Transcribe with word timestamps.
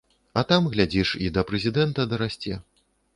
А 0.41 0.43
там, 0.51 0.69
глядзіш, 0.75 1.11
і 1.25 1.29
да 1.35 1.43
прэзідэнта 1.51 2.07
дарасце. 2.15 2.57